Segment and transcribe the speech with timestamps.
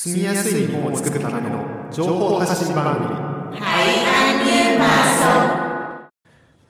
[0.00, 3.58] 住みやすい日本を作るための情報発信番組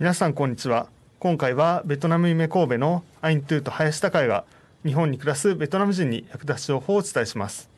[0.01, 0.87] 皆さんこんにちは
[1.19, 4.45] 今回はベトナム夢神戸のアイントゥーと林高也が
[4.83, 7.69] 日本に暮らすベトナム人に役立つ情報をお伝えします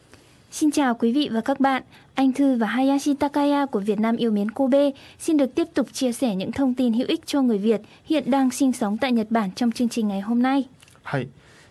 [0.53, 1.83] Xin chào quý vị và các bạn.
[2.15, 5.87] Anh Thư và Hayashi Takaya của Việt Nam yêu mến Kobe xin được tiếp tục
[5.93, 9.13] chia sẻ những thông tin hữu ích cho người Việt hiện đang sinh sống tại
[9.13, 10.69] Nhật Bản trong chương trình ngày hôm nay.
[11.03, 11.29] はい、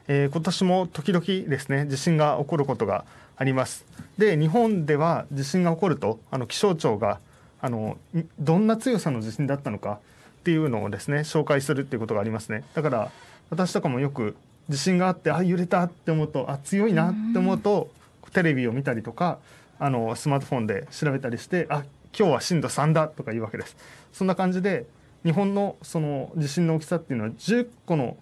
[0.07, 3.05] えー今年も時々ですね地震が起こることが
[3.39, 3.85] あります。
[4.17, 7.19] で日本では地震が起こるとあの気象庁が
[7.61, 7.97] あの
[8.37, 9.99] どんな強さの地震だったのか
[10.41, 12.65] っていうのをですね紹介するっていうことがありますね。
[12.75, 13.11] だから
[13.49, 14.35] 私とかもよく
[14.67, 17.89] 地震があってあ揺れたって思うとあ強いなって思うと
[18.33, 19.39] テレビを見たりとか
[19.79, 21.85] あのスマートフォンで調べたりしてあ
[22.17, 23.77] 今日は震度3だとかいうわけです。
[24.11, 24.85] そんな感じで
[25.23, 28.17] 日本のその地震の大きさっていうのは10個の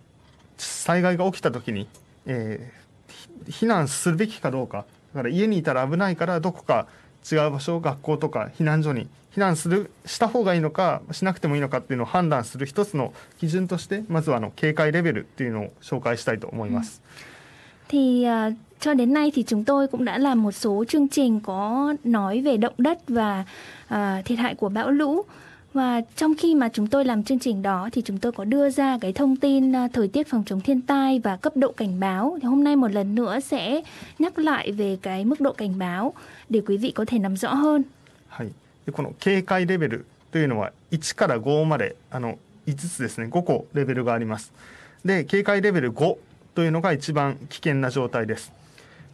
[0.58, 1.88] 災害が起きた時に、
[2.26, 2.82] えー
[3.48, 6.87] ひ避難するべきかどうか だから家にいたら危ないからどこか
[7.29, 17.01] 違う場所学校とか避難所に避難するした方がいいのかしなくてもいいのかっていうのを判断する一つの基準としてまずはあの警戒レベルっていうのを紹介したいと思います。
[17.89, 18.25] Thì
[18.79, 22.41] cho đến nay thì chúng tôi cũng đã làm một số chương trình có nói
[22.41, 23.45] về động đất và
[23.87, 25.25] à, thiệt hại của bão lũ.
[25.74, 28.70] Và trong khi mà chúng tôi làm chương trình đó thì chúng tôi có đưa
[28.70, 32.00] ra cái thông tin à, thời tiết phòng chống thiên tai và cấp độ cảnh
[32.00, 32.38] báo.
[32.42, 33.82] Thì hôm nay một lần nữa sẽ
[34.18, 36.14] nhắc lại về cái mức độ cảnh báo
[36.48, 37.82] để quý vị có thể nắm rõ hơn.
[38.32, 38.52] はい、
[38.86, 44.52] でこの警戒レベルというのは1から5まであの5つですね5個レベルがあります
[45.04, 46.16] で警戒レベル5
[46.54, 48.52] というのが一番危険な状態です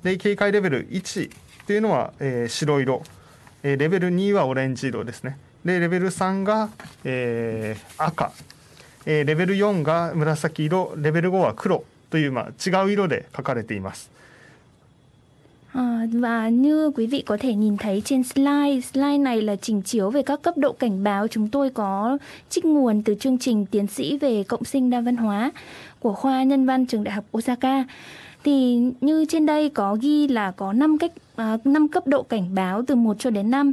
[0.04, 1.30] で警戒レベル1
[1.66, 3.02] というのは、えー白色、
[3.64, 6.68] えーレベル2はオレンジ色ですね でレベル3が、
[7.04, 8.32] えー赤、
[9.06, 14.10] えーレベル4が紫色レベル5は黒という、まあ、違う色で書かれています
[15.74, 19.82] À, và như quý vị có thể nhìn thấy trên slide, slide này là trình
[19.82, 21.28] chiếu về các cấp độ cảnh báo.
[21.28, 22.18] Chúng tôi có
[22.50, 25.52] trích nguồn từ chương trình tiến sĩ về cộng sinh đa văn hóa
[26.00, 27.84] của khoa nhân văn trường đại học Osaka.
[28.44, 32.54] Thì như trên đây có ghi là có 5 cách à, 5 cấp độ cảnh
[32.54, 33.72] báo từ 1 cho đến 5.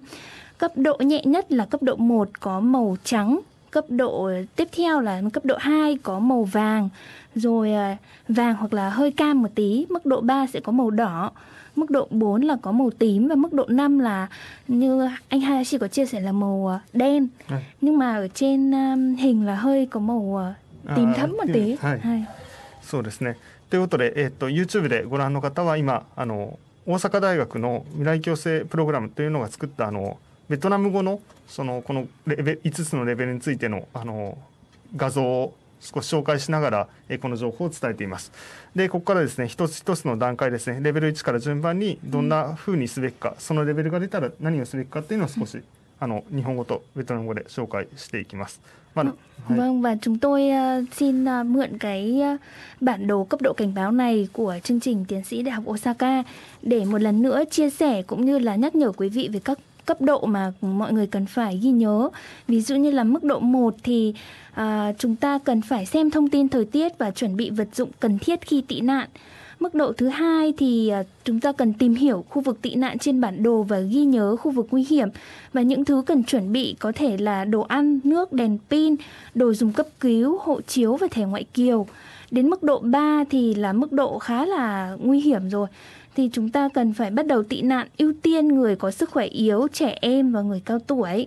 [0.59, 3.39] Cấp độ nhẹ nhất là cấp độ 1 có màu trắng,
[3.71, 6.89] cấp độ tiếp theo là cấp độ 2 có màu vàng,
[7.35, 7.97] rồi à,
[8.27, 11.31] vàng hoặc là hơi cam một tí, mức độ 3 sẽ có màu đỏ.
[11.75, 14.27] Mức độ 4 là có màu tím và mức độ 5 là
[14.67, 17.27] như anh Hayashi có chia sẻ là màu à, đen.
[17.49, 17.55] Ừ.
[17.81, 20.53] Nhưng mà ở trên um, hình là hơi có màu à,
[20.95, 21.75] tím À, thẫm một tím, tí.
[21.81, 21.99] hai.
[21.99, 22.25] Hai.
[22.83, 23.35] そうですね。
[23.71, 30.17] ということで、えっと YouTube でご覧の方は今あの大阪大学の未来共生プログラムというのが作ったあの
[30.49, 34.37] ベトナム語のそのこのレベ5つのレベルについてのあの
[34.95, 38.31] 画像を少し紹介しながら、えーこの情報を伝えています。
[38.75, 45.61] でここからですね一つ一つの段階ですねレベル1から順番にどんな風にすべきか、そのレベルが出たら何をすべきかっていうのを少し、
[45.99, 48.61] あの日本語とベトナム語で紹介していきます。
[48.95, 49.15] まあはい
[49.49, 52.41] Vâng và chúng tôi uh, xin uh, mượn cái uh,
[52.81, 56.23] bản đồ cấp độ cảnh báo này của chương trình tiến sĩ Đại học Osaka
[56.61, 59.59] để một lần nữa chia sẻ cũng như là nhắc nhở quý vị về các
[59.90, 62.08] cấp độ mà mọi người cần phải ghi nhớ.
[62.48, 64.14] Ví dụ như là mức độ 1 thì
[64.54, 67.90] à, chúng ta cần phải xem thông tin thời tiết và chuẩn bị vật dụng
[68.00, 69.08] cần thiết khi tị nạn.
[69.60, 72.98] Mức độ thứ hai thì à, chúng ta cần tìm hiểu khu vực tị nạn
[72.98, 75.08] trên bản đồ và ghi nhớ khu vực nguy hiểm
[75.52, 78.96] và những thứ cần chuẩn bị có thể là đồ ăn, nước, đèn pin,
[79.34, 81.86] đồ dùng cấp cứu, hộ chiếu và thẻ ngoại kiều.
[82.30, 85.66] Đến mức độ 3 thì là mức độ khá là nguy hiểm rồi.
[86.14, 89.26] Thì chúng ta cần phải bắt đầu tị nạn ưu tiên người có sức khỏe
[89.26, 91.26] yếu, trẻ em và người cao tuổi.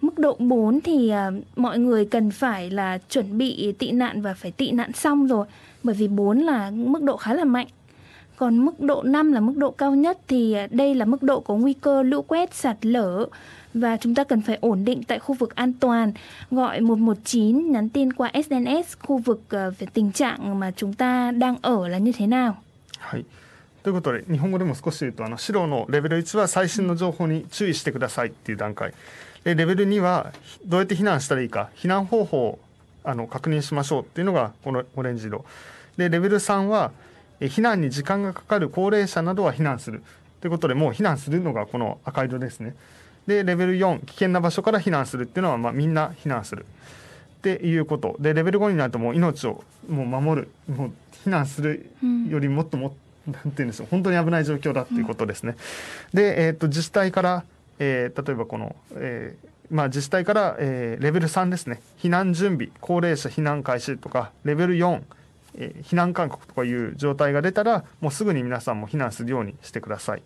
[0.00, 4.34] Mức độ 4 thì uh, mọi người cần phải là chuẩn bị tị nạn và
[4.34, 5.46] phải tị nạn xong rồi.
[5.82, 7.66] Bởi vì 4 là mức độ khá là mạnh.
[8.36, 11.40] Còn mức độ 5 là mức độ cao nhất thì à, đây là mức độ
[11.40, 13.26] có nguy cơ lũ quét, sạt lở
[13.74, 16.12] và chúng ta cần phải ổn định tại khu vực an toàn,
[16.50, 21.30] gọi 119, nhắn tin qua SNS khu vực à, về tình trạng mà chúng ta
[21.30, 22.56] đang ở là như thế nào.
[22.98, 23.41] はい
[23.82, 28.94] ということで日本語でも少し言うとあの白のレベル1は最新の情報に注意してくださいっていう段階。
[29.44, 30.32] でレベル2は
[30.66, 32.58] どうやって避難したらいいか避難方法を
[33.04, 35.44] あの確認しましょうっていうのがこのオレンジ色。
[35.96, 36.92] でレベル3は
[37.40, 40.02] 避難に時間がかかる高齢者などは避難する
[40.40, 42.76] ということでもう避難するのがこの赤色ですね。
[43.26, 46.66] でレベル4危険な場所から避難するっていうのはまあみんな避難する。
[47.38, 48.14] っていうこと。
[48.20, 50.92] でレベル5になるともう命をもう守るもう
[51.24, 51.90] 避難する
[52.28, 52.92] よりもっともっ、
[53.26, 55.56] なんて言うんでしょう本当に危ない状況だっていうことですね。
[56.12, 57.44] で、えー、と自治体から、
[57.78, 65.02] えー例えばこの、えーまあ、自治体から、えーレベル3ですね避難準備高齢者避難開始とかレベル4、
[65.56, 70.22] えー避難勧告とかいう状態が出たらもうすぐに皆さんも避難するようにしてください。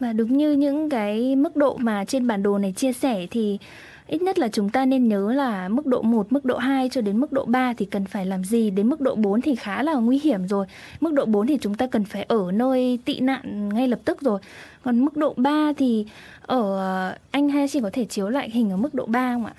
[0.00, 3.58] Và đúng như những cái mức độ mà trên bản đồ này chia sẻ thì
[4.06, 7.00] ít nhất là chúng ta nên nhớ là mức độ 1, mức độ 2 cho
[7.00, 9.82] đến mức độ 3 thì cần phải làm gì, đến mức độ 4 thì khá
[9.82, 10.66] là nguy hiểm rồi.
[11.00, 14.20] Mức độ 4 thì chúng ta cần phải ở nơi tị nạn ngay lập tức
[14.20, 14.40] rồi.
[14.82, 16.06] Còn mức độ 3 thì
[16.42, 19.54] ở anh hay chị có thể chiếu lại hình ở mức độ 3 không ạ?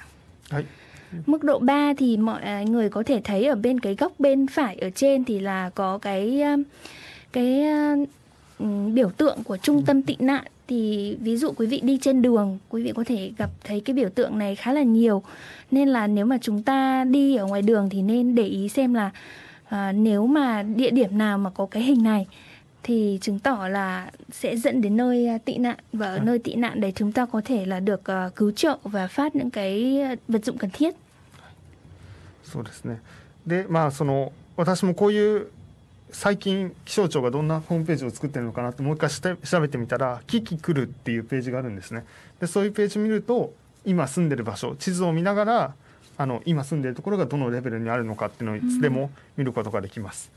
[0.49, 0.65] はい
[1.25, 4.47] Mức độ 3 thì mọi à, người có thể thấy ở bên cái góc bên
[4.47, 6.63] phải ở trên thì là có cái um,
[7.33, 8.05] cái ừm,
[8.94, 12.58] biểu tượng của trung tâm tị nạn thì ví dụ quý vị đi trên đường
[12.68, 15.22] quý vị có thể gặp thấy cái biểu tượng này khá là nhiều
[15.70, 18.94] nên là nếu mà chúng ta đi ở ngoài đường thì nên để ý xem
[18.94, 19.10] là
[19.68, 22.26] à, nếu mà địa điểm nào mà có cái hình này
[22.82, 26.54] thì chứng tỏ là sẽ dẫn đến nơi à, tị nạn và ở nơi tị
[26.54, 30.00] nạn đấy chúng ta có thể là được à, cứu trợ và phát những cái
[30.00, 30.94] à, vật dụng cần thiết
[32.44, 33.00] そうですね
[33.46, 35.46] でまあその私もこういう
[36.11, 42.05] 最近気象庁がどんなホームページを作ってるのかなってもう一回調べてみたら「キキ来る」っていうページがあるんですね
[42.39, 43.53] でそういうページ見ると
[43.85, 45.73] 今住んでる場所地図を見ながら
[46.17, 50.31] あの今住んでるところがどのレベルにあるのかっていうのをいつでも見ることができます、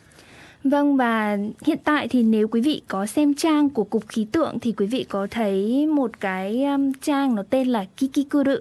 [0.65, 4.59] Vâng và hiện tại thì nếu quý vị có xem trang của Cục Khí tượng
[4.61, 8.57] thì quý vị có thấy một cái um, trang nó tên là Kikikuru.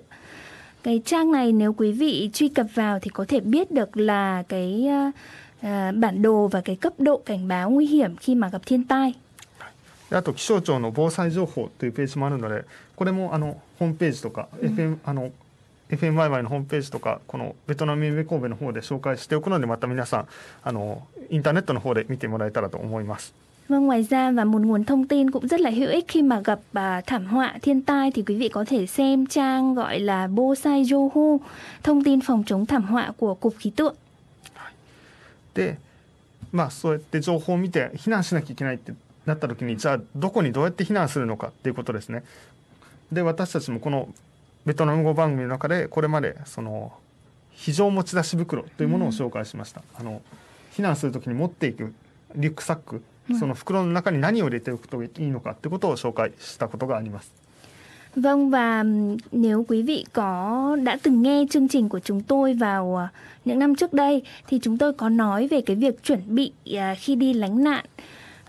[0.83, 4.43] Cái trang này nếu quý vị truy cập vào thì có thể biết được là
[4.49, 5.15] cái uh,
[5.60, 8.84] uh, bản đồ và cái cấp độ cảnh báo nguy hiểm khi mà gặp thiên
[8.84, 9.14] tai.
[10.10, 12.64] であと気象庁の防災情報というページもあるので
[12.96, 15.32] これもあのホームページとか、FM あの
[15.90, 20.28] FMYY のホームページとかこのベトナム夢神戸の方で紹介しておくのでまた皆さん
[20.62, 23.34] あのインターネットの方で見てもらえたらと思います。
[23.68, 26.40] Vâng, ngoài ra và một nguồn thông tin cũng rất là hữu ích khi mà
[26.44, 30.26] gặp à, thảm họa thiên tai thì quý vị có thể xem trang gọi là
[30.26, 31.38] Bosai Joho,
[31.82, 33.94] thông tin phòng chống thảm họa của Cục Khí tượng.
[35.59, 35.77] で
[36.51, 38.93] まあそうやって情報を見て避難しなきゃいけないって
[39.25, 42.23] なった時にじゃあどこにどうやって避難するのかっていうことですね。
[43.11, 44.07] で私たちもこの
[44.65, 46.93] ベトナム語番組の中でこれまでその
[47.51, 49.83] 非常持ち出し袋というものを紹介しました。
[49.95, 50.21] あの
[50.73, 51.93] 避難する時に持っていく
[52.35, 53.01] リュックサック、
[53.37, 57.38] その袋の中に何を入れておくといいのかってことを紹介したことがあります。
[58.18, 62.96] Vâng và ừm, nếu quý vị có đã từng nghe chương trình của chúng tôi vào
[62.96, 63.08] à,
[63.44, 66.94] những năm trước đây thì chúng tôi có nói về cái việc chuẩn bị à,
[66.98, 67.84] khi đi lánh nạn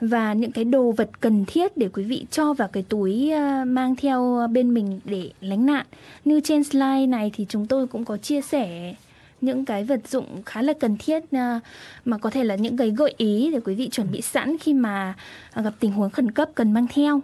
[0.02, 3.66] và những cái đồ vật cần thiết để quý vị cho vào cái túi à,
[3.66, 5.86] mang theo bên mình để lánh nạn.
[6.26, 8.96] Như trên slide này thì chúng tôi cũng có chia sẻ
[9.42, 11.60] những cái vật dụng khá là cần thiết à,
[12.06, 14.74] mà có thể là những cái gợi ý để quý vị chuẩn bị sẵn khi
[14.74, 15.14] mà
[15.54, 17.22] à, gặp tình huống khẩn cấp cần mang theo.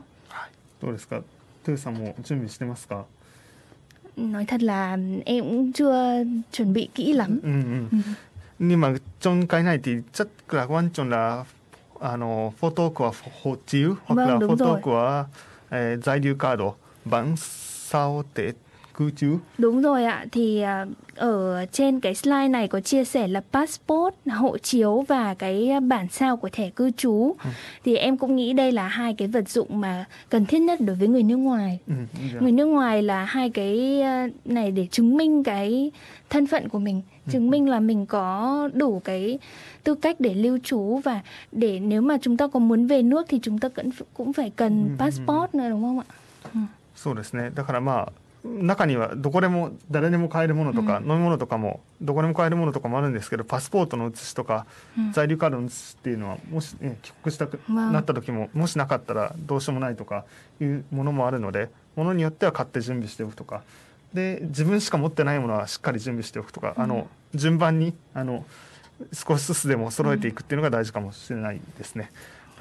[0.82, 1.22] どうですか
[1.66, 3.06] トゥーさんも準備してますか
[4.18, 7.40] Nói thật là em cũng chưa chuẩn bị kỹ lắm.
[7.44, 8.16] うんうん。
[8.60, 11.46] nhưng mà trong cái này thì rất là quan trọng là
[12.00, 13.12] à, nó, photo của
[13.42, 14.82] hộ chiếu hoặc Vâng, là đúng photo rồi.
[14.82, 15.26] của
[15.70, 16.74] eh, 在留カード
[17.06, 18.54] bản sao để
[18.96, 19.38] cư trú.
[19.58, 20.86] Đúng rồi ạ, thì à,
[21.16, 26.08] ở trên cái slide này có chia sẻ là passport, hộ chiếu và cái bản
[26.12, 27.36] sao của thẻ cư trú.
[27.44, 27.50] Ừ.
[27.84, 30.96] Thì em cũng nghĩ đây là hai cái vật dụng mà cần thiết nhất đối
[30.96, 31.80] với người nước ngoài.
[31.88, 31.94] Ừ,
[32.34, 32.40] dạ.
[32.40, 35.92] Người nước ngoài là hai cái à, này để chứng minh cái
[36.30, 37.32] thân phận của mình, ừ.
[37.32, 39.40] chứng minh là mình có đủ cái
[39.84, 41.22] tư cách để lưu trú và
[41.52, 44.52] để nếu mà chúng ta có muốn về nước thì chúng ta cũng cũng phải
[44.56, 46.06] cần passport nữa đúng không ạ?
[46.96, 48.12] そうですねだからまあ
[48.47, 54.67] 中にはどこでも誰でも買えるものとか、うん、飲み物とかもどこでも買えるものとかもあるんですけどパスポートの写しとか、
[54.99, 60.25] うん、在留カードの写しっていうのはもし、ね、帰国したくなった時も、もしなかったらどうしようもないとか
[60.61, 63.63] いうものもあるのでものによっては買って準備しておくとか。
[64.15, 68.47] で自分しか持ってないものはしっかり準備しておくとか、うん、あの順番にあの
[69.13, 72.11] 少しずつでも揃えていくっていうのが大事かもしれないですね。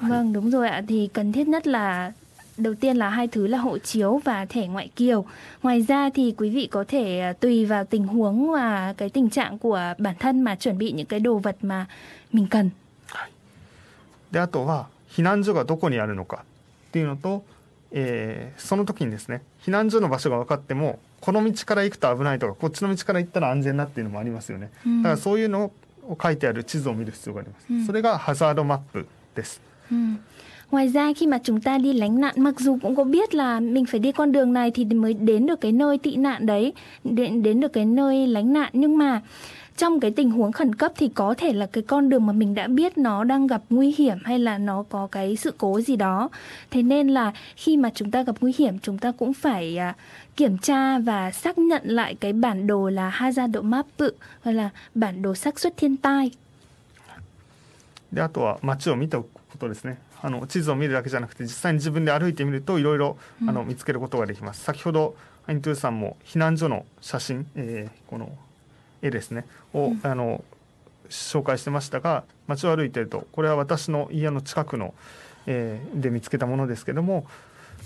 [0.00, 0.82] Vâng đúng rồi ạ.
[0.88, 2.12] Thì cần thiết nhất là
[2.57, 5.25] đầu tiên là hai thứ là hộ chiếu và thẻ ngoại kiều.
[5.63, 9.29] Ngoài ra thì quý vị có thể à, tùy vào tình huống và cái tình
[9.29, 11.85] trạng của bản thân mà chuẩn bị những cái đồ vật mà
[12.31, 12.69] mình cần.
[14.31, 16.45] であとは避難所がどこにあるのか
[16.89, 17.43] っていうのと、
[17.91, 25.71] えー、その時にですね避難所の場所が分かってもこの道から行くと危ないとかこっちの道から行ったら安全なっていうのもありますよね、うん、だからそういうの
[26.07, 29.61] を書いてある地図を見る必要があります、うん、それがハザードマップです、
[29.91, 30.23] うん
[30.71, 33.59] Ngoài ra khi mà chúng ta đi lánh nạn mặc dù cũng có biết là
[33.59, 36.73] mình phải đi con đường này thì mới đến được cái nơi tị nạn đấy,
[37.03, 39.21] đến đến được cái nơi lánh nạn nhưng mà
[39.77, 42.55] trong cái tình huống khẩn cấp thì có thể là cái con đường mà mình
[42.55, 45.95] đã biết nó đang gặp nguy hiểm hay là nó có cái sự cố gì
[45.95, 46.29] đó
[46.71, 49.95] thế nên là khi mà chúng ta gặp nguy hiểm chúng ta cũng phải uh,
[50.37, 53.85] kiểm tra và xác nhận lại cái bản đồ là hazard map
[54.41, 56.31] hoặc là bản đồ xác suất thiên tai
[58.11, 68.30] であとは街を見たことですね あの地図を見るだけじゃなくて実際に自分で歩いてみるといろいろあの見つけることができます、先ほどアイントゥーさんも避難所の写真、えー、この
[69.02, 70.44] 絵ですねを、あの
[71.08, 74.92] 紹介してましたが街を歩いてるとこれは私の家の近くの、
[75.46, 77.26] えー、で見つけたものですけども、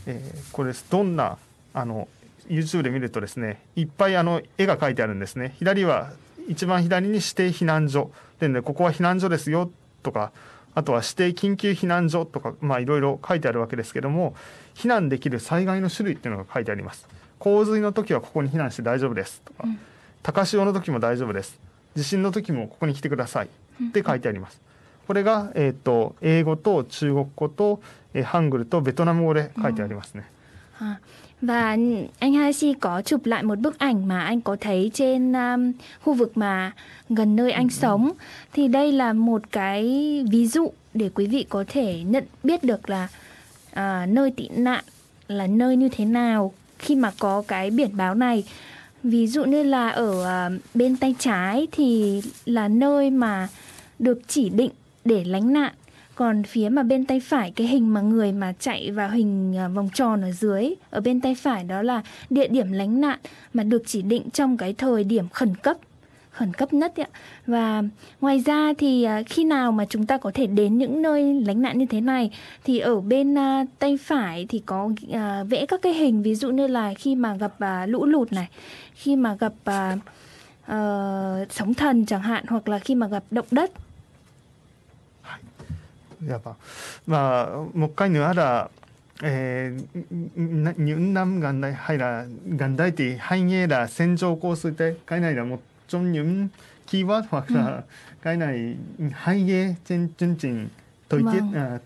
[0.06, 0.86] えー、これです。
[0.90, 1.36] どんな
[1.74, 2.08] あの
[2.48, 5.54] YouTube で見るとですねいっぱいあの絵が描いてあるんですね。
[5.58, 6.12] 左は
[6.48, 8.10] 一番左に指定避難所。
[8.40, 9.70] で、ね、ここは避難所ですよ
[10.02, 10.32] とか
[10.74, 14.34] あとは指定緊急避難所とかまあいろいろ書いてあるわけですけども
[14.74, 17.08] 避難できる災害の種類っていうのが書いてあります。
[17.38, 19.40] 洪水の時はここに避難して大丈夫です。
[19.44, 19.78] とか、うん、
[20.22, 21.58] 高潮の時も大丈夫です。
[21.94, 23.48] 地震の時もここに来てください。
[23.88, 24.60] って書いてあります、
[25.06, 27.80] これが、えーと、英語と中国語と、
[28.12, 30.30] えー、ハングルとベトナム語で書いてありますね、
[30.82, 30.96] うん
[31.42, 31.76] Và
[32.18, 36.14] anh Hashi có chụp lại một bức ảnh mà anh có thấy trên um, khu
[36.14, 36.72] vực mà
[37.08, 38.10] gần nơi anh sống.
[38.52, 39.84] Thì đây là một cái
[40.30, 43.08] ví dụ để quý vị có thể nhận biết được là
[43.72, 44.84] à, nơi tị nạn
[45.28, 48.44] là nơi như thế nào khi mà có cái biển báo này.
[49.02, 53.48] Ví dụ như là ở à, bên tay trái thì là nơi mà
[53.98, 54.70] được chỉ định
[55.04, 55.72] để lánh nạn
[56.20, 59.68] còn phía mà bên tay phải cái hình mà người mà chạy vào hình à,
[59.68, 63.18] vòng tròn ở dưới ở bên tay phải đó là địa điểm lánh nạn
[63.54, 65.76] mà được chỉ định trong cái thời điểm khẩn cấp
[66.30, 67.08] khẩn cấp nhất ạ.
[67.46, 67.82] Và
[68.20, 71.62] ngoài ra thì à, khi nào mà chúng ta có thể đến những nơi lánh
[71.62, 72.30] nạn như thế này
[72.64, 74.90] thì ở bên à, tay phải thì có
[75.48, 77.54] vẽ các cái hình ví dụ như là khi mà gặp
[77.86, 78.48] lũ lụt này,
[78.94, 79.98] khi mà gặp uh,
[81.50, 83.70] sóng thần chẳng hạn hoặc là khi mà gặp động đất
[86.24, 86.56] やば
[87.06, 88.70] まあもう一回ぬあら
[89.22, 96.52] えー、云南元代はいイ元代って繁栄ー線状降水帯海内らもちョンニュン
[96.86, 97.84] キーワードはら
[98.22, 98.78] 海内
[99.12, 100.70] 繁栄ちんちんちん
[101.08, 101.80] といて、まあ、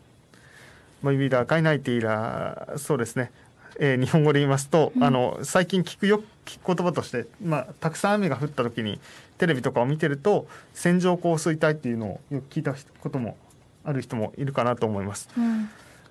[1.03, 3.33] もいびら海内っていらそうですね
[3.81, 9.00] えー、日本語で言いますと、うん、あの最近聞くよ聞く言葉として、まあ、たくさん雨が降った時に
[9.37, 13.37] テレビとかを見てると線状降水帯っていうのをよく聞いたことも
[13.85, 15.29] ある人もいるかなと思います。
[15.37, 15.69] うん、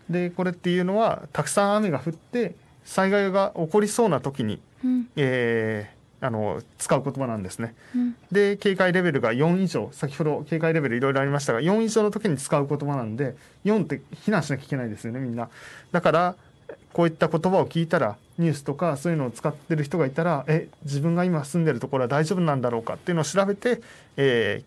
[0.10, 7.76] でこれっていうのはたくさん雨が降って災害が起こりそうな時に、うん、えー、あの使う言葉なんですね。
[7.96, 15.50] うん、で警戒レベルが4以上先ほど警戒レベルいろいろありましたが4以上の時に使う言葉なんで4って避難しなきゃいけないですよねみんな。
[15.92, 16.36] だから
[16.94, 23.82] こういった言葉を聞いたらニュースとかそういうのを使ってる人がいたらえ自分が今住んでるところは大丈夫なんだろうかっていうのを調べて、
[24.18, 24.64] え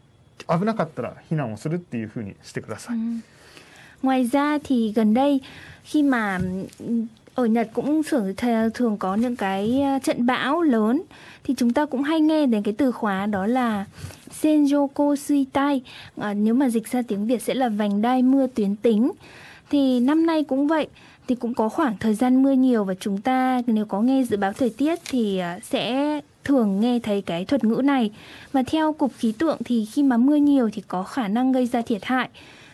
[0.48, 2.98] 危なかったら避難をするっていうふうにしてください。
[4.04, 5.42] Ngoài ra thì gần đây
[5.84, 6.40] khi mà
[7.36, 8.34] ở Nhật cũng thường
[8.74, 11.01] thường có những cái trận bão lớn
[11.44, 13.86] thì chúng ta cũng hay nghe đến cái từ khóa đó là
[14.42, 15.82] Senjoko Suitai
[16.18, 19.12] à, nếu mà dịch ra tiếng Việt sẽ là vành đai mưa tuyến tính
[19.70, 20.88] thì năm nay cũng vậy
[21.28, 24.38] thì cũng có khoảng thời gian mưa nhiều và chúng ta nếu có nghe dự
[24.38, 28.12] báo thời tiết thì à, sẽ thường nghe thấy cái thuật ngữ này
[28.51, 31.66] và theo cục khí tượng thì khi mà mưa nhiều thì có khả năng gây
[31.66, 32.30] ra thiệt hại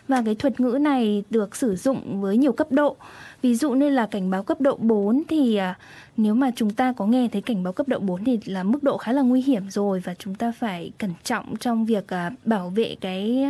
[0.08, 2.96] và cái thuật ngữ này được sử dụng với nhiều cấp độ
[3.42, 5.78] ví dụ như là cảnh báo cấp độ 4 thì à,
[6.16, 8.82] nếu mà chúng ta có nghe thấy cảnh báo cấp độ 4 thì là mức
[8.82, 12.30] độ khá là nguy hiểm rồi và chúng ta phải cẩn trọng trong việc à,
[12.44, 13.44] bảo vệ cái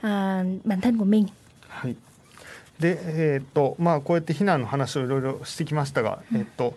[0.00, 1.26] à, bản thân của mình
[1.68, 1.96] はい。
[2.80, 6.74] で、えーっとまあこうやって避難の話をいろいろしてきましたが、えーっと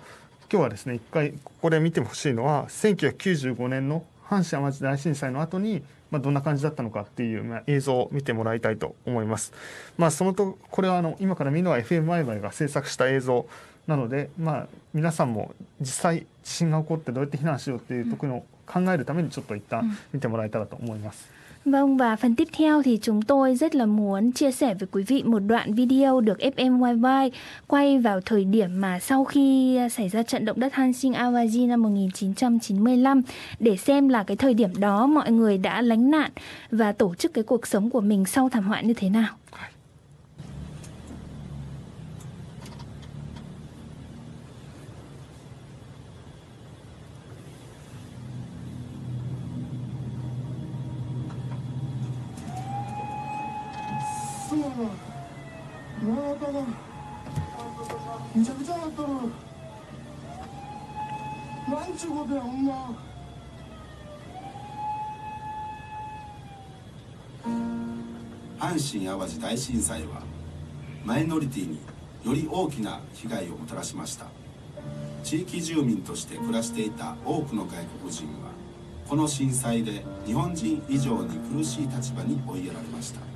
[0.52, 9.52] 今日はですね一回ここで見てほしいのは1995年の阪神・淡路大震災の後にまあどんな感じだったのかっていうまあ映像を見てもらいたいと思います。
[9.96, 13.46] まあそのとこれはあの今から見るのは FM ワイワイが制作した映像
[13.86, 21.39] なので、まあ皆さんも実際地震が起こってどうやって避難しようっていうところを考えるためにちょっと一旦見てもらえたらと思います。
[21.64, 25.22] Vâng và phần tiếp theo thì chúng tôi rất là muốn chia sẻ với quý vị
[25.22, 27.30] một đoạn video được FMYY
[27.66, 31.82] quay vào thời điểm mà sau khi xảy ra trận động đất Hanshin Awaji năm
[31.82, 33.22] 1995
[33.58, 36.30] để xem là cái thời điểm đó mọi người đã lánh nạn
[36.70, 39.34] và tổ chức cái cuộc sống của mình sau thảm họa như thế nào.
[54.80, 54.94] うなの
[56.02, 56.64] 村中が
[58.34, 59.08] めちゃくちゃなっとる
[61.68, 62.96] なんちゅうことやほんま
[68.58, 70.22] 阪神・淡路大震災は
[71.04, 71.80] マイノリティに
[72.24, 74.26] より大きな被害をもたらしました。
[75.22, 78.50] 地域住民として暮らしていた多くの外国人は
[79.08, 83.29] この震災で日本人以上に苦しい立場に追いやられました。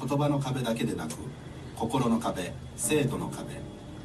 [0.00, 1.12] 言葉の壁だけでなく
[1.76, 3.60] 心の壁生徒の壁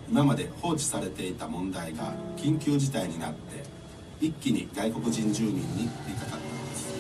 [0.10, 3.64] 今まで放置されていた問題が緊急事態になって
[4.20, 5.66] 一気に外国人住民に降
[6.08, 6.96] りかかったのです、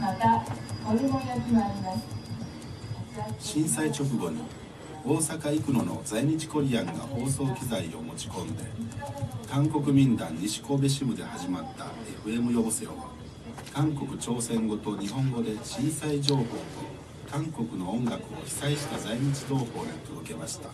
[0.00, 0.44] また
[1.40, 2.18] きもあります。
[3.40, 4.42] 震災直後に
[5.04, 8.64] 大阪生野の在日コリアンが放送機材を持ち込んで
[9.48, 11.86] 韓国民団西神戸支部で始まった
[12.28, 13.08] FM 予報せよは
[13.72, 16.48] 韓国朝鮮語と日本語で震災情報と
[17.30, 19.66] 韓国の音楽を被災した在日同胞に
[20.06, 20.70] 届けました。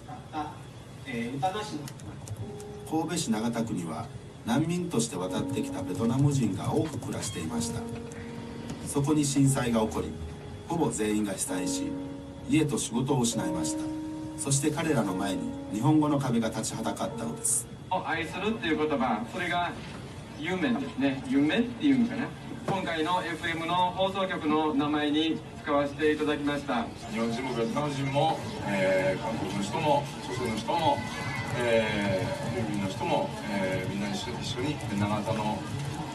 [2.89, 4.07] 神戸市長田区には
[4.47, 7.81] 難民として渡ってきたベトナム人が多く暮らしていました。
[8.87, 10.09] そこに震災が起こり
[10.69, 11.85] ほぼ全員が被災し
[12.49, 13.94] 家と仕事を失いました。
[14.37, 15.43] そして彼らの前に
[15.73, 17.67] 日本語の壁が立ちはだかったのです。
[17.91, 19.71] を愛するっていう言葉それが
[20.39, 21.23] 夢ですね。
[21.29, 22.27] 夢っていうのかな。
[22.67, 26.85] 今回の FM の放送局の名前に使わせていただきました。
[27.13, 30.99] 日本人もベトナム人も、えー韓国の人も朝鮮の人も、
[31.59, 35.59] えー、郵便の人も、えーみんな一緒一緒に長田の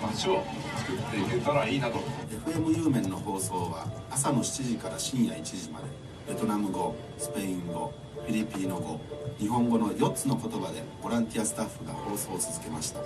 [0.02, 0.44] 街を
[0.78, 2.00] 作っていけたらいいなと。
[2.48, 5.86] FM ユーメンの放送は朝の7時から深夜1時まで
[6.30, 9.00] ベトナム語スペイン語フィリピーノ語
[9.40, 13.00] 日本語の4つの言葉でボランティアスタッフが放送を続けました。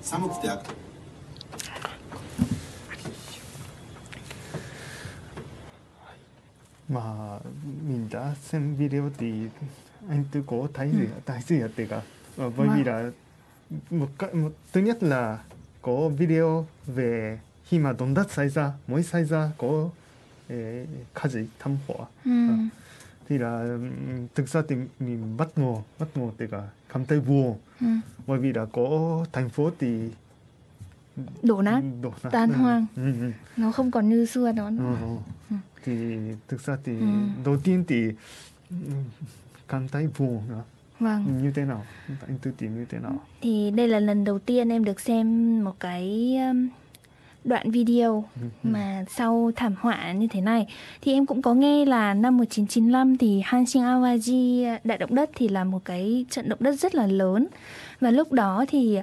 [0.00, 0.48] 寒くて
[6.88, 7.48] まあ
[7.82, 8.32] みんな
[8.78, 12.04] ビオ大勢大勢やってが、
[12.56, 13.10] ボイビラ、
[13.90, 14.88] もかもとに
[15.82, 19.88] có video về khi mà động đất xảy ra mới xảy ra có
[20.48, 22.06] eh, 火事 thảm họa
[23.28, 23.78] thì là
[24.34, 28.00] thực ra thì mình bất ngờ bất ngờ thì cả cảm thấy buồn Ừm.
[28.26, 30.10] bởi vì là có thành phố thì
[31.42, 32.86] Đổ nát, đổ nát tan Ừ, hoang.
[32.96, 33.30] ừ, ừ.
[33.56, 34.96] nó không còn như xưa đó Ừ, nữa.
[35.50, 35.56] ừ.
[35.84, 36.16] thì
[36.48, 37.06] thực ra thì Ừ.
[37.44, 38.10] đầu tiên thì
[38.70, 38.76] ừ,
[39.68, 40.62] cảm thấy buồn nữa.
[41.02, 41.42] Vâng.
[41.42, 41.84] như thế nào
[42.26, 45.26] anh tư tìm như thế nào Thì đây là lần đầu tiên em được xem
[45.64, 46.36] một cái
[47.44, 48.24] đoạn video
[48.62, 50.66] mà sau thảm họa như thế này.
[51.00, 55.48] Thì em cũng có nghe là năm 1995 thì Hanshin Awaji đại động đất thì
[55.48, 57.46] là một cái trận động đất rất là lớn.
[58.00, 58.98] Và lúc đó thì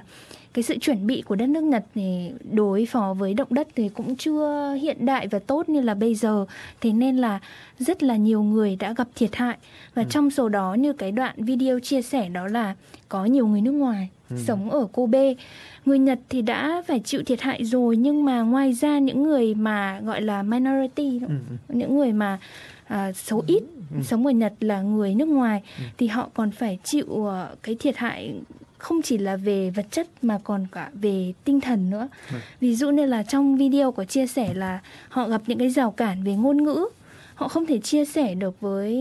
[0.54, 3.88] cái sự chuẩn bị của đất nước Nhật thì đối phó với động đất thì
[3.88, 6.46] cũng chưa hiện đại và tốt như là bây giờ.
[6.80, 7.38] Thế nên là
[7.78, 9.56] rất là nhiều người đã gặp thiệt hại.
[9.94, 10.06] Và Ừ.
[10.10, 12.74] trong số đó như cái đoạn video chia sẻ đó là
[13.08, 14.36] có nhiều người nước ngoài Ừ.
[14.46, 15.34] sống ở Kobe
[15.86, 19.54] người Nhật thì đã phải chịu thiệt hại rồi nhưng mà ngoài ra những người
[19.54, 21.26] mà gọi là minority Ừ,
[21.68, 21.74] ừ.
[21.76, 22.38] những người mà
[22.86, 23.62] à, số ít
[23.96, 24.02] Ừ.
[24.02, 25.84] sống ở Nhật là người nước ngoài Ừ.
[25.98, 28.34] thì họ còn phải chịu ờ, cái thiệt hại
[28.78, 32.08] không chỉ là về vật chất mà còn cả về tinh thần nữa.
[32.32, 32.40] Vâng.
[32.60, 35.90] Ví dụ như là trong video có chia sẻ là họ gặp những cái rào
[35.90, 36.86] cản về ngôn ngữ,
[37.34, 38.94] họ không thể chia sẻ được với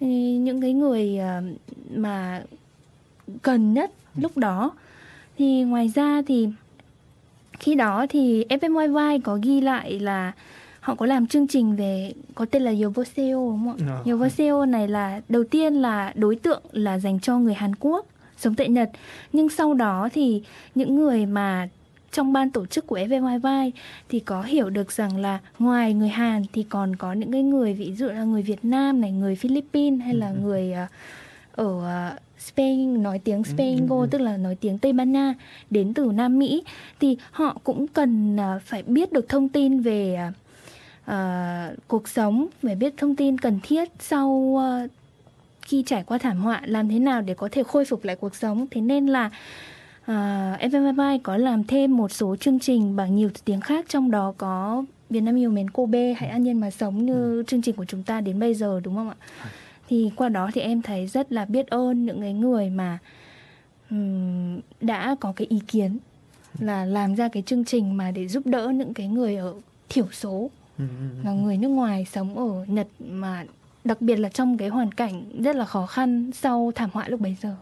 [0.00, 0.06] ừ,
[0.40, 1.42] những cái người ờ,
[1.94, 2.42] mà
[3.42, 4.70] cần nhất lúc đó.
[5.38, 6.48] Thì ngoài ra thì
[7.60, 10.32] khi đó thì FMYY có ghi lại là
[10.80, 14.00] họ có làm chương trình về có tên là Yovoseo đúng không ạ?
[14.04, 14.12] Ờ.
[14.12, 18.54] Yovoseo này là đầu tiên là đối tượng là dành cho người Hàn Quốc sống
[18.54, 18.90] tại Nhật
[19.32, 20.42] nhưng sau đó thì
[20.74, 21.68] những người mà
[22.12, 23.70] trong ban tổ chức của FMYY
[24.08, 27.74] thì có hiểu được rằng là ngoài người Hàn thì còn có những cái người
[27.74, 30.40] ví dụ là người Việt Nam này, người Philippines hay là Ừ, ừ.
[30.42, 30.86] người ờ,
[31.52, 34.08] ở ờ, Spain nói tiếng ừ, Spaingo ừ.
[34.10, 35.34] tức là nói tiếng Tây Ban Nha
[35.70, 36.64] đến từ Nam Mỹ
[37.00, 40.18] thì họ cũng cần ờ, phải biết được thông tin về
[41.04, 44.88] ờ, cuộc sống, phải biết thông tin cần thiết sau ờ,
[45.62, 48.34] khi trải qua thảm họa làm thế nào để có thể khôi phục lại cuộc
[48.34, 48.66] sống.
[48.70, 49.30] Thế nên là
[50.02, 54.34] uh, FMI có làm thêm một số chương trình bằng nhiều tiếng khác trong đó
[54.38, 57.84] có Việt Nam yêu mến Kobe hãy an nhiên mà sống như chương trình của
[57.84, 59.16] chúng ta đến bây giờ đúng không ạ?
[59.87, 62.97] Thì qua đó thì em thấy rất là biết ơn những cái người mà
[63.89, 65.97] ừm, đã có cái ý kiến
[66.59, 69.53] là làm ra cái chương trình mà để giúp đỡ những cái người ở
[69.89, 71.25] thiểu số Ừ, ừ, ừ.
[71.25, 73.45] là người nước ngoài sống ở Nhật mà
[73.83, 77.19] đặc biệt là trong cái hoàn cảnh rất là khó khăn sau thảm họa lúc
[77.21, 77.55] bấy giờ.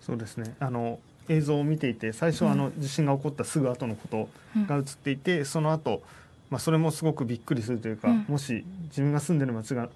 [0.00, 4.28] そうですねあの映像を見ていて最初はあの地震が起こったすぐ後のこと
[4.68, 6.02] が映っていて、その後、
[6.50, 9.88] まあそれもすごくびっくりするというか、うんもし自分が住んでる町が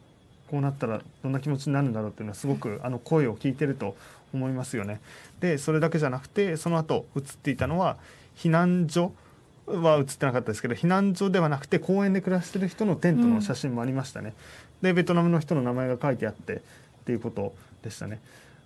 [0.49, 3.95] こうなったらどんな気持ちになるんだろうっていうのはすごくあの声を聞いてると
[4.34, 5.01] 思いますよね。
[5.39, 7.97] でそれだけじゃなくてその後映っていたのは
[8.36, 9.13] 避難所
[9.65, 14.34] は映ってなかったですけど避難所ではなくて公園で暮らしてる人のテントの写真もありましたね。
[14.81, 16.60] でベトナムの人の名前が書いてあってっ
[17.05, 17.53] ていうこと
[17.84, 18.19] でしたね。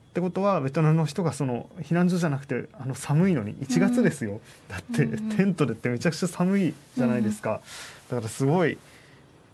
[0.09, 7.61] ってことはベトナムの人がその避難所じゃなくてあの寒いのに1月ですよ、だってうんうんテントでってめちゃくちゃ寒いじゃないですか、
[8.09, 8.79] だからすごい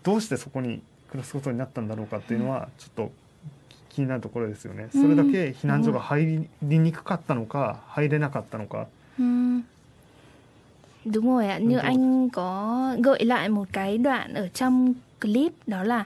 [0.02, 3.11] どうしてそこに暮らすことになったんだろうかっていうのはちょっと
[3.89, 8.87] 気になるところですよね、うんそれだけ避難所が入りにくかったのか入れなかったのか、
[9.19, 9.63] Ừm.
[11.05, 11.81] Đúng rồi ạ, như Đúng rồi.
[11.81, 16.05] anh có gợi lại một cái đoạn ở trong clip đó là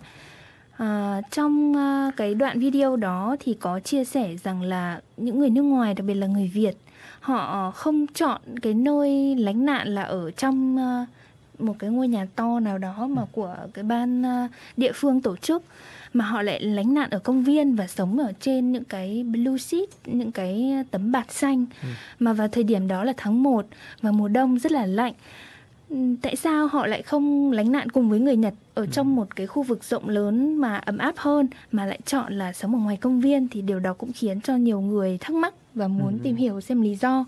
[0.78, 5.50] à, trong à, cái đoạn video đó thì có chia sẻ rằng là những người
[5.50, 6.78] nước ngoài đặc biệt là người Việt
[7.20, 11.06] họ không chọn cái nơi lánh nạn là ở trong à,
[11.67, 15.37] một cái ngôi nhà to nào đó mà của cái ban à, địa phương tổ
[15.37, 15.63] chức
[16.13, 19.59] mà họ lại lánh nạn ở công viên và sống ở trên những cái blue
[19.59, 21.67] sheet, những cái tấm bạt xanh
[22.19, 23.67] mà vào thời điểm đó là tháng 1
[24.03, 25.13] và mùa đông rất là lạnh.
[25.89, 29.37] Ừm, Tại sao họ lại không lánh nạn cùng với người Nhật ở trong một
[29.37, 32.79] cái khu vực rộng lớn mà ấm áp hơn mà lại chọn là sống ở
[32.79, 36.13] ngoài công viên thì điều đó cũng khiến cho nhiều người thắc mắc và muốn
[36.13, 36.19] Ừ.
[36.23, 37.25] tìm hiểu xem lý do.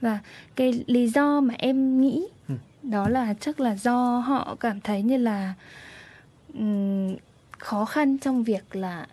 [0.00, 0.18] Và
[0.56, 5.01] cái lý do mà em nghĩ Ừ đó là chắc là do họ cảm thấy
[5.03, 5.53] như là
[6.53, 7.15] ừm,
[7.57, 9.07] khó khăn trong việc là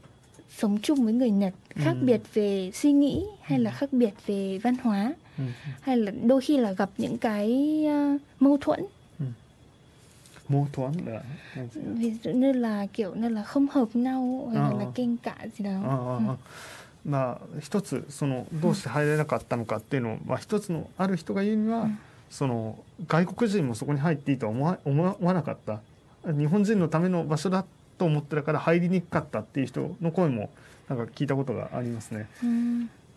[0.51, 2.05] sống chung với người Nhật khác Ừ.
[2.07, 5.45] biệt về suy nghĩ hay là khác biệt về văn hóa ừ,
[5.81, 7.47] hay là đôi khi là gặp những cái
[7.89, 8.81] ờ, mâu thuẫn
[10.49, 11.11] モートワンだ
[11.57, 14.79] なんですか ví dụ như là kiểu như là không hợp nhau hay là, Ờ.
[14.79, 16.29] là kinh cả gì đó ああ Ừ.
[16.29, 16.37] ああ
[17.05, 21.99] まあ一つそのどうして入れなかったのかっていうのを、まあ、一つのある人が言うには、うん
[22.31, 22.77] その
[23.08, 25.80] 外国人もそこに入っていいとは思わ思わなかった。
[26.26, 27.66] 日本人のための場所だ
[27.98, 30.50] と思ってたから入りにくかったっていう人の声も
[30.88, 32.28] なんか聞いたことがありますね。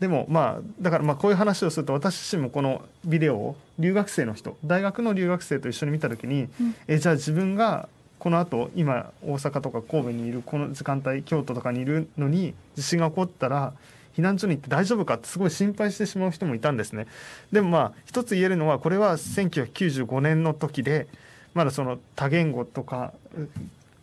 [0.01, 6.75] でもまあだからまあこういう話をすると私自身もこのビデオを留学生の人大学の留学生と一緒に見た時に、うん。
[6.88, 13.75] えじゃあ自分がこのあと今大阪とか神戸にいるこの時間帯京都とかにいるのに地震が起こったら
[14.16, 17.07] 避難所に行って大丈夫かってすごい心配してしまう人もいたんですね。
[17.53, 21.07] でもまあ一つ言えるのはこれは1995年の時で
[21.55, 23.12] まだその多言語とか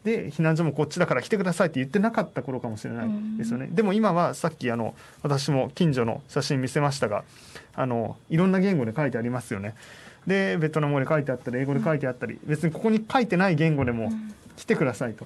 [0.04, 3.68] で避難所もこっちだから来てくださいって言ってなかった頃かもしれないですよね。
[3.72, 7.24] でも今はさっきあの私も近所の写真見せましたが
[7.76, 9.76] あのいろんな言語で書いてありますよね。
[10.26, 14.12] でベトナム語で書いてあったり英語で書いてあったり別にここに書いてない言語でも
[14.56, 15.26] 来てくださいと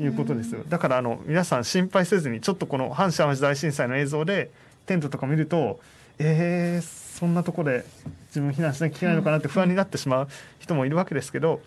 [0.00, 0.64] いうことですよ。
[0.68, 4.50] だからあの皆さん心配せずにちょっとこの阪神・淡路大震災の映像で
[4.86, 5.80] テントとか見ると
[6.18, 7.84] えー、そんなとこで
[8.28, 10.28] 自分避難しなきゃいけないのかなって不安になってしまう
[10.58, 11.60] 人もいるわけですけど、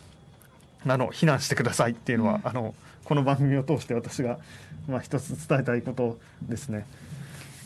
[0.86, 4.40] あの避難してくださいっていうのは、あのこの番組を通して私が、
[4.88, 6.86] まあ、一つ伝えたいことですね。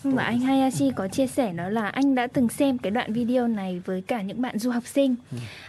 [0.04, 3.48] Và anh Hayashi có chia sẻ đó là anh đã từng xem cái đoạn video
[3.48, 5.16] này với cả những bạn du học sinh.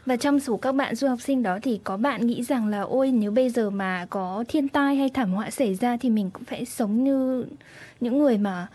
[0.07, 2.81] Và trong số các bạn du học sinh đó thì có bạn nghĩ rằng là
[2.81, 6.31] Ôi nếu bây giờ mà có thiên tai hay thảm họa xảy ra thì mình
[6.31, 7.47] cũng phải sống như
[8.01, 8.67] những người mà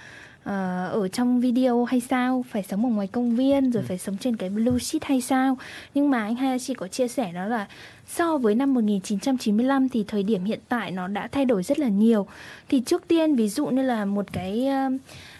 [0.43, 2.45] ờ, ở trong video hay sao?
[2.49, 5.57] Phải sống ở ngoài công viên rồi phải sống trên cái blue sheet hay sao?
[5.93, 7.67] Nhưng mà anh Hayashi có chia sẻ đó là
[8.07, 11.87] so với năm 1995 thì thời điểm hiện tại nó đã thay đổi rất là
[11.87, 12.27] nhiều.
[12.69, 14.67] Thì trước tiên ví dụ như là một cái...
[14.67, 14.89] ờ,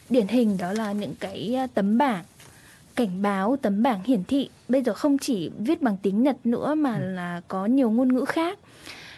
[0.10, 2.24] điển hình đó là những cái à, tấm bảng
[2.96, 4.50] cảnh báo tấm bảng hiển thị.
[4.70, 8.26] Bây giờ không chỉ viết bằng tiếng Nhật nữa mà là có nhiều ngôn ngữ
[8.26, 8.60] khác.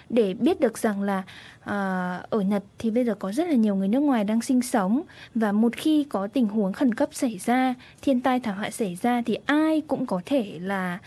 [0.09, 1.23] Để biết được rằng là
[1.59, 4.61] à, ở Nhật thì bây giờ có rất là nhiều người nước ngoài đang sinh
[4.61, 5.01] sống.
[5.35, 8.97] Và một khi có tình huống khẩn cấp xảy ra thiên tai thảm họa xảy
[9.01, 10.99] ra thì ai cũng có thể là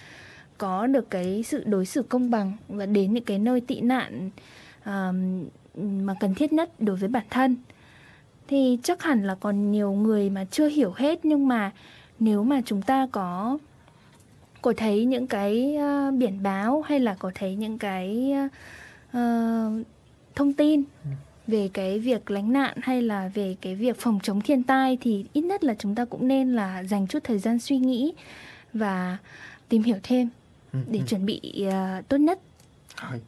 [0.59, 4.31] có được cái sự đối xử công bằng và đến những cái nơi tị nạn
[4.83, 5.13] à,
[5.75, 7.57] mà cần thiết nhất đối với bản thân
[8.48, 11.72] thì chắc hẳn là còn nhiều người mà chưa hiểu hết nhưng mà
[12.20, 13.58] nếu mà chúng ta có
[14.62, 18.34] có thấy những cái uh, biển báo hay là có thấy những cái
[19.10, 19.18] uh,
[20.36, 20.84] thông tin
[21.48, 25.26] về cái việc lánh nạn hay là về cái việc phòng chống thiên tai thì
[25.34, 28.14] ít nhất là chúng ta cũng nên là dành chút thời gian suy nghĩ
[28.74, 29.18] và
[29.70, 30.30] tìm hiểu thêm
[30.74, 32.40] để chuẩn bị uh, tốt nhất
[32.98, 33.22] はい、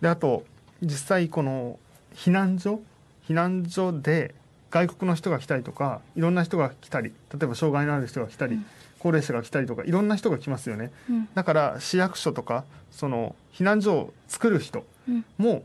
[0.00, 0.42] であと
[0.82, 1.78] 実際この
[2.14, 2.80] 避難所
[3.28, 4.34] 避難所で
[4.71, 8.59] 外国の人が来たりとかいろんな人が来たり例えば障害のある人が来たり、
[8.99, 11.29] 高齢者が来たりとかいろんな人が来ますよね、うん。
[11.33, 15.25] だから市役所とかその避難所を作る人うん。
[15.37, 15.63] も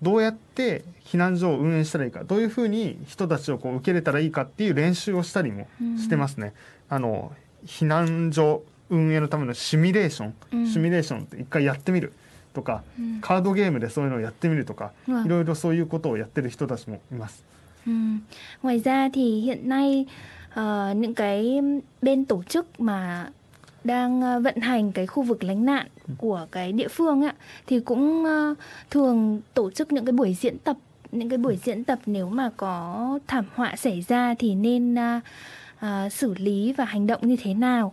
[0.00, 6.54] どうやって避難所を運営したらいいかどういうふうに人たちをこう受け入れたらいいかっていう練習をしたりもしてますね。
[6.88, 7.32] あの
[7.66, 10.66] 避難所運営のためのシミュレーション、うん。
[10.66, 12.12] シミュレーションって一回やってみる
[12.54, 13.20] とか、うん。
[13.20, 17.42] カードゲームでそういうのをやってみるとか、うんいろいろそういうことをやってる人たちもいます。
[17.88, 17.92] Ừ.
[18.62, 20.06] Ngoài ra thì hiện nay
[20.54, 21.60] ờ, những cái
[22.02, 23.28] bên tổ chức mà
[23.84, 25.86] đang ờ, vận hành cái khu vực lánh nạn
[26.18, 27.34] của cái địa phương ạ
[27.66, 28.54] thì cũng ờ,
[28.90, 30.76] thường tổ chức những cái buổi diễn tập
[31.12, 35.20] những cái buổi diễn tập nếu mà có thảm họa xảy ra thì nên ờ,
[35.80, 37.92] ờ, xử lý và hành động như thế nào.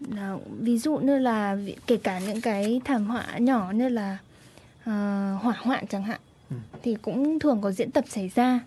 [0.00, 4.18] Nào, ví dụ như là kể cả những cái thảm họa nhỏ như là
[4.84, 4.92] ờ,
[5.42, 6.56] hỏa hoạn chẳng hạn Ừ.
[6.82, 8.60] thì cũng thường có diễn tập xảy ra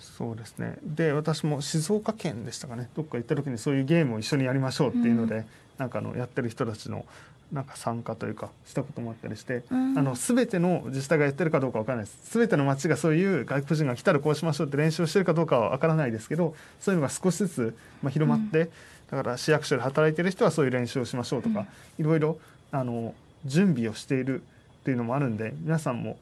[0.00, 0.76] そうですね。
[0.82, 2.88] で私も静岡県でしたかね。
[2.96, 5.44] どっか行った時にそういうゲームを一緒にやりましょうっていうので、
[5.78, 7.04] なんかあのやってる人たちの
[7.52, 9.98] なんか参加というかしたこともあったりして、うん。
[9.98, 12.38] あの全ての自治体がやってるかどうかわからないです。
[12.38, 18.70] 全ての町がそういう外国人が来たらこうしましょうって練習をしてるかどうかはわからないですけどそういうのが少しずつ、まあ、広まって、
[19.10, 21.66] だから市役所で働いてる人はそういう練習をしましょうとか、
[21.98, 22.38] いろいろ
[22.72, 26.16] あの準備をしているっていうのもあるんで皆さんも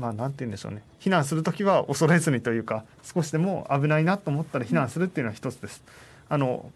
[0.00, 0.82] まあなんて言うんでしょうね。
[0.98, 5.82] 避難する時は恐れずにというか少しでも危ないなと思ったら避難するっていうのは一つです。
[6.30, 6.70] あの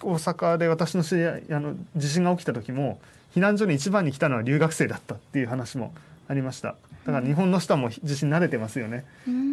[0.00, 3.00] 大阪で私の知り合いあの地震が起きた時も
[3.34, 5.92] 避難所に一番に来たのは留学生だったっていう話も
[6.28, 6.76] ありました。
[7.04, 9.04] だから日本の人はもう地震慣れてますよね。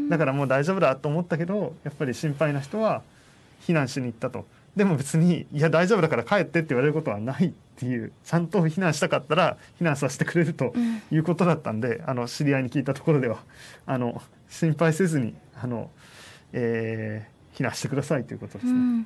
[0.10, 3.02] だからもう大丈夫だと思ったけどやっぱり心配な人は
[3.68, 10.74] 避難しに行ったとでも別にいや大丈夫だから帰ってって言われることはないっていうちゃんと避難したかったら避難させてくれると
[11.12, 13.40] いうことだったんで、あの知り合いに聞いたところでは
[13.86, 15.90] あの心配せずにあの、
[16.54, 19.06] えー避難してくださいということですね。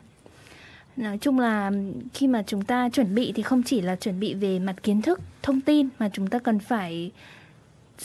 [0.97, 1.01] Ừ.
[1.01, 1.71] Nói chung là
[2.13, 5.01] khi mà chúng ta chuẩn bị thì không chỉ là chuẩn bị về mặt kiến
[5.01, 7.11] thức, thông tin mà chúng ta cần phải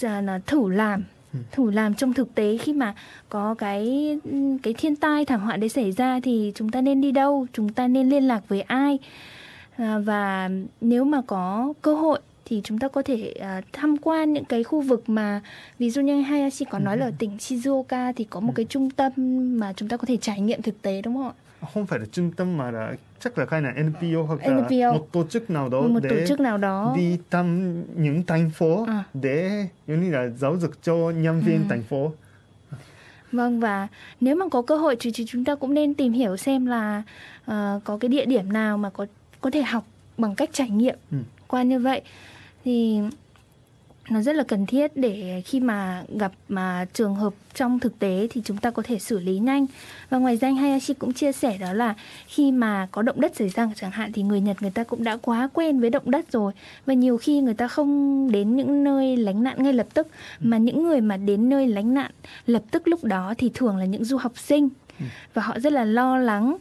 [0.01, 1.05] là thử làm,
[1.53, 2.95] thử làm trong thực tế khi mà
[3.29, 4.19] có cái
[4.63, 7.73] cái thiên tai thảm họa đấy xảy ra thì chúng ta nên đi đâu, chúng
[7.73, 8.99] ta nên liên lạc với ai?
[9.77, 14.33] À, và nếu mà có cơ hội thì chúng ta có thể à, tham quan
[14.33, 15.41] những cái khu vực mà
[15.79, 18.91] ví dụ như Hayashi có nói là ở tỉnh Shizuoka thì có một cái trung
[18.91, 19.13] tâm
[19.61, 21.50] mà chúng ta có thể trải nghiệm thực tế đúng không ạ?
[21.75, 24.93] Không phải là trung tâm mà là chắc là cái là NPO hoặc là NPO.
[24.93, 28.51] một tổ chức nào đó một để tổ chức nào đó đi thăm những thành
[28.51, 29.05] phố À.
[29.15, 31.65] để giống như là giáo dục cho nhân viên Ừ.
[31.69, 32.13] thành phố
[33.33, 33.89] Vâng và
[34.21, 37.03] nếu mà có cơ hội thì chúng ta cũng nên tìm hiểu xem là
[37.45, 39.07] ờ, có cái địa điểm nào mà có
[39.41, 39.87] có thể học
[40.19, 41.17] bằng cách trải nghiệm Ừ.
[41.49, 42.01] qua như vậy
[42.65, 43.01] thì
[44.11, 48.29] nó rất là cần thiết để khi mà gặp mà trường hợp trong thực tế
[48.31, 49.67] thì chúng ta có thể xử lý nhanh.
[50.11, 51.95] Và ngoài ra anh Hayashi cũng chia sẻ đó là
[52.27, 55.05] khi mà có động đất xảy ra chẳng hạn thì người Nhật người ta cũng
[55.05, 56.53] đã quá quen với động đất rồi.
[56.87, 60.07] Và nhiều khi người ta không đến những nơi lánh nạn ngay lập tức
[60.41, 62.11] mà những người mà đến nơi lánh nạn
[62.47, 64.69] lập tức lúc đó thì thường là những du học sinh.
[65.35, 66.57] Và họ rất là lo lắng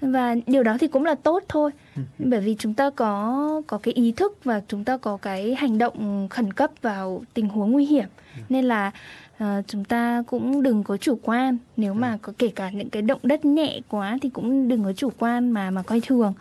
[0.00, 1.70] và điều đó thì cũng là tốt thôi
[2.18, 5.78] bởi vì chúng ta có có cái ý thức và chúng ta có cái hành
[5.78, 8.08] động khẩn cấp vào tình huống nguy hiểm
[8.48, 8.90] nên là
[9.38, 13.02] ờ, chúng ta cũng đừng có chủ quan nếu mà có kể cả những cái
[13.02, 16.34] động đất nhẹ quá thì cũng đừng có chủ quan mà mà coi thường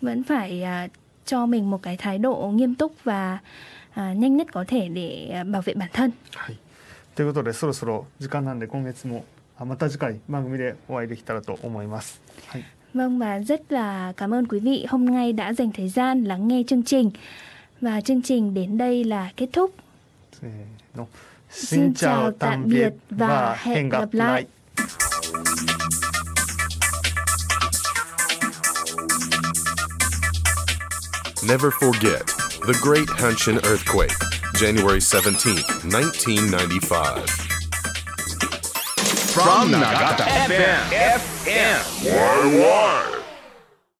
[0.00, 0.88] vẫn phải à,
[1.24, 3.38] cho mình một cái thái độ nghiêm túc và
[3.94, 6.58] à, nhanh nhất có thể để à, bảo vệ bản thân はい、
[7.14, 9.24] ということでそろそろ時間なんで今月も
[9.58, 12.20] あまた次回番組でお会いできたらと思います。
[12.48, 12.64] はい、
[12.97, 16.47] Vâng và rất là cảm ơn quý vị hôm nay đã dành thời gian lắng
[16.47, 17.11] nghe chương trình.
[17.81, 19.71] Và chương trình đến đây là kết thúc.
[20.41, 21.07] せーの
[21.49, 24.45] Xin chào tạm biệt và hẹn gặp lại.
[31.47, 32.23] Never forget
[32.67, 34.15] the Great Hanshin Earthquake,
[34.53, 37.46] January 17th, 1995.
[39.43, 40.81] from, Nagata, Nagata FM.
[41.45, 41.79] FM.
[42.03, 43.16] YY.